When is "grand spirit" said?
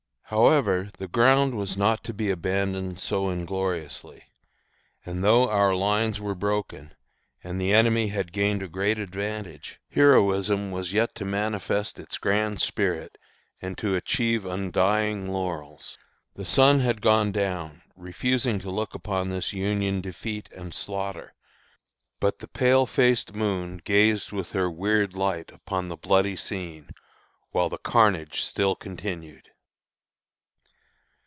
12.17-13.17